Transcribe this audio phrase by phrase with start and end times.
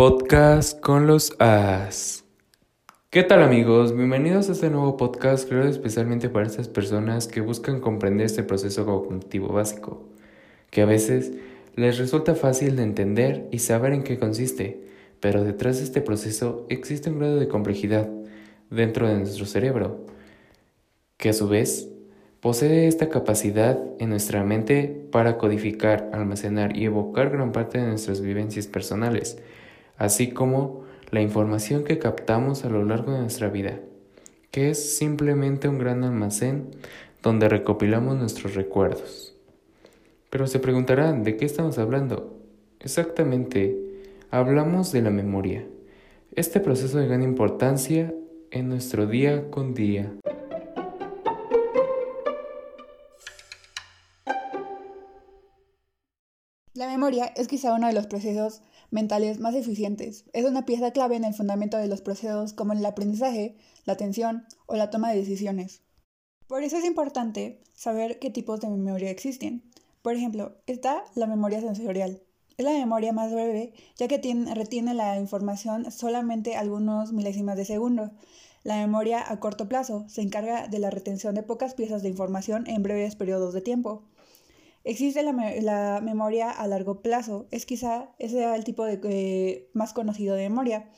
[0.00, 2.24] Podcast con los As.
[3.10, 3.94] ¿Qué tal amigos?
[3.94, 8.86] Bienvenidos a este nuevo podcast creado especialmente para estas personas que buscan comprender este proceso
[8.86, 10.08] cognitivo básico,
[10.70, 11.32] que a veces
[11.76, 14.88] les resulta fácil de entender y saber en qué consiste,
[15.20, 18.08] pero detrás de este proceso existe un grado de complejidad
[18.70, 20.06] dentro de nuestro cerebro,
[21.18, 21.90] que a su vez
[22.40, 28.22] posee esta capacidad en nuestra mente para codificar, almacenar y evocar gran parte de nuestras
[28.22, 29.36] vivencias personales,
[30.00, 33.80] así como la información que captamos a lo largo de nuestra vida,
[34.50, 36.70] que es simplemente un gran almacén
[37.22, 39.36] donde recopilamos nuestros recuerdos.
[40.30, 42.34] Pero se preguntarán, ¿de qué estamos hablando?
[42.80, 43.76] Exactamente,
[44.30, 45.66] hablamos de la memoria,
[46.34, 48.14] este proceso de gran importancia
[48.50, 50.10] en nuestro día con día.
[56.72, 60.24] La memoria es quizá uno de los procesos mentales más eficientes.
[60.32, 64.44] Es una pieza clave en el fundamento de los procesos como el aprendizaje, la atención
[64.66, 65.82] o la toma de decisiones.
[66.46, 69.62] Por eso es importante saber qué tipos de memoria existen.
[70.02, 72.22] Por ejemplo, está la memoria sensorial.
[72.56, 74.20] Es la memoria más breve, ya que
[74.54, 78.10] retiene la información solamente algunos milésimas de segundo.
[78.64, 82.66] La memoria a corto plazo se encarga de la retención de pocas piezas de información
[82.66, 84.02] en breves periodos de tiempo.
[84.82, 90.34] Existe la, memoria a largo plazo, es quizá ese el tipo de, eh, más conocido
[90.34, 90.88] de memoria.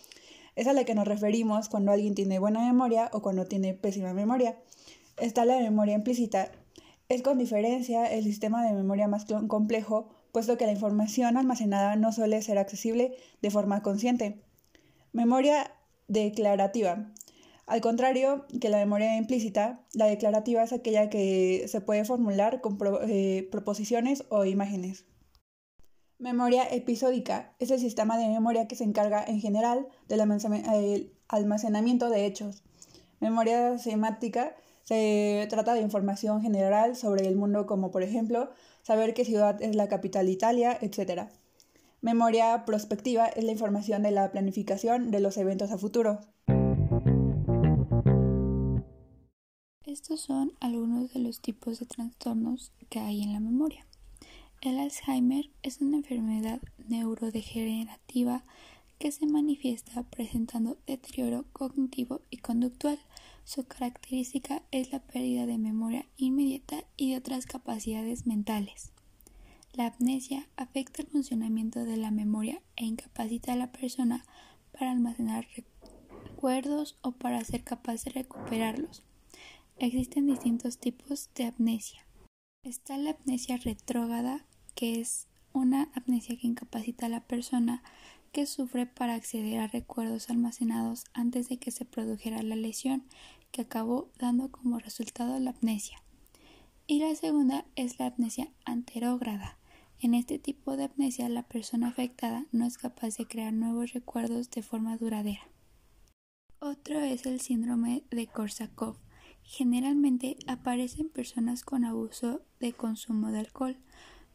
[0.55, 4.12] Es a la que nos referimos cuando alguien tiene buena memoria o cuando tiene pésima
[4.12, 4.56] memoria.
[5.16, 6.53] Está la memoria implícita.
[7.08, 12.12] Es con diferencia el sistema de memoria más complejo, puesto que la información almacenada no
[12.12, 14.42] suele ser accesible de forma consciente.
[15.12, 15.72] Memoria
[16.08, 17.12] declarativa.
[17.67, 22.79] Al contrario que la memoria implícita, la declarativa es aquella que se puede formular con
[23.09, 25.05] eh, proposiciones o imágenes.
[26.19, 30.21] Memoria episódica es el sistema de memoria que se encarga en general del
[31.28, 32.62] almacenamiento de hechos.
[33.21, 38.51] Memoria semática se trata de información general sobre el mundo como por ejemplo
[38.83, 41.28] saber qué ciudad es la capital de Italia, etc.
[42.01, 46.21] Memoria prospectiva es la información de la planificación de los eventos a futuro.
[49.92, 53.84] Estos son algunos de los tipos de trastornos que hay en la memoria.
[54.62, 58.42] El Alzheimer es una enfermedad neurodegenerativa
[58.98, 62.98] que se manifiesta presentando deterioro cognitivo y conductual.
[63.44, 68.92] Su característica es la pérdida de memoria inmediata y de otras capacidades mentales.
[69.74, 74.24] La amnesia afecta el funcionamiento de la memoria e incapacita a la persona
[74.72, 79.03] para almacenar recuerdos o para ser capaz de recuperarlos.
[79.78, 82.06] Existen distintos tipos de amnesia.
[82.62, 84.44] Está la amnesia retrógrada,
[84.75, 87.83] que es una amnesia que incapacita a la persona
[88.31, 93.05] que sufre para acceder a recuerdos almacenados antes de que se produjera la lesión
[93.50, 96.03] que acabó dando como resultado la amnesia.
[96.87, 99.59] Y la segunda es la amnesia anterógrada.
[100.00, 104.50] En este tipo de amnesia la persona afectada no es capaz de crear nuevos recuerdos
[104.50, 105.49] de forma duradera.
[106.59, 108.97] Otro es el síndrome de Korsakoff,
[109.42, 113.76] Generalmente aparecen personas con abuso de consumo de alcohol.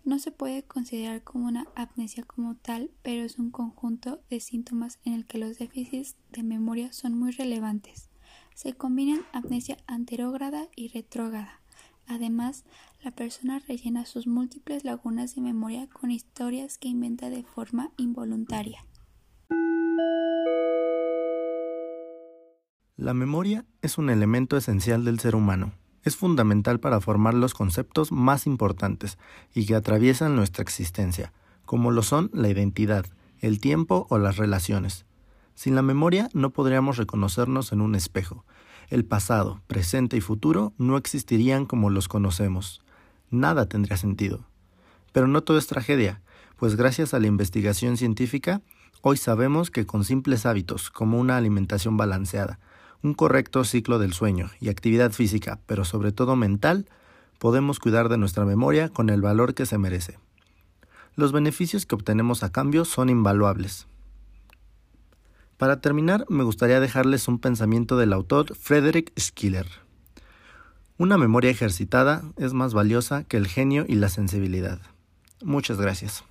[0.03, 4.99] No se puede considerar como una amnesia como tal, pero es un conjunto de síntomas
[5.03, 8.09] en el que los déficits de memoria son muy relevantes.
[8.55, 11.61] Se combinan amnesia anterógrada y retrógrada.
[12.07, 12.63] Además,
[13.03, 18.85] la persona rellena sus múltiples lagunas de memoria con historias que inventa de forma involuntaria.
[22.99, 25.71] La memoria es un elemento esencial del ser humano.
[26.01, 29.19] Es fundamental para formar los conceptos más importantes
[29.53, 31.31] y que atraviesan nuestra existencia,
[31.63, 33.05] como lo son la identidad,
[33.39, 35.05] el tiempo o las relaciones.
[35.53, 38.45] Sin la memoria no podríamos reconocernos en un espejo.
[38.89, 42.81] El pasado, presente y futuro no existirían como los conocemos.
[43.29, 44.47] Nada tendría sentido.
[45.11, 46.23] Pero no todo es tragedia,
[46.55, 48.63] pues gracias a la investigación científica,
[49.03, 52.57] hoy sabemos que con simples hábitos, como una alimentación balanceada,
[53.03, 56.87] un correcto ciclo del sueño y actividad física, pero sobre todo mental,
[57.39, 60.17] podemos cuidar de nuestra memoria con el valor que se merece.
[61.15, 63.87] Los beneficios que obtenemos a cambio son invaluables.
[65.57, 69.67] Para terminar, me gustaría dejarles un pensamiento del autor Frederick Schiller.
[70.99, 74.79] Una memoria ejercitada es más valiosa que el genio y la sensibilidad.
[75.43, 76.23] Muchas gracias.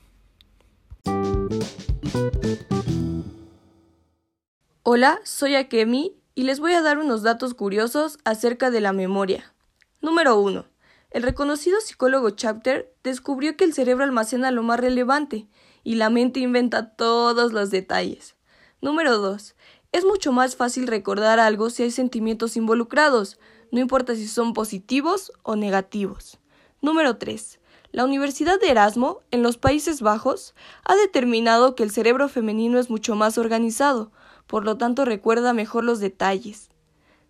[4.83, 9.55] Hola, soy Akemi y les voy a dar unos datos curiosos acerca de la memoria.
[10.03, 10.67] Número 1.
[11.11, 15.49] El reconocido psicólogo Chapter descubrió que el cerebro almacena lo más relevante
[15.83, 18.37] y la mente inventa todos los detalles.
[18.83, 19.57] Número 2.
[19.93, 23.41] Es mucho más fácil recordar algo si hay sentimientos involucrados,
[23.73, 26.39] no importa si son positivos o negativos.
[26.83, 27.61] Número 3.
[27.93, 30.55] La Universidad de Erasmo, en los Países Bajos,
[30.85, 34.13] ha determinado que el cerebro femenino es mucho más organizado,
[34.47, 36.71] por lo tanto recuerda mejor los detalles.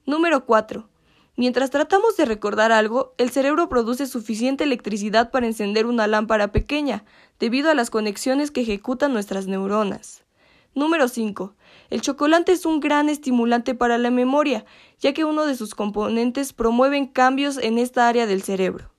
[0.05, 0.89] Número 4.
[1.37, 7.05] Mientras tratamos de recordar algo, el cerebro produce suficiente electricidad para encender una lámpara pequeña,
[7.39, 10.25] debido a las conexiones que ejecutan nuestras neuronas.
[10.75, 11.55] Número 5.
[11.91, 14.65] El chocolate es un gran estimulante para la memoria,
[14.99, 18.96] ya que uno de sus componentes promueven cambios en esta área del cerebro.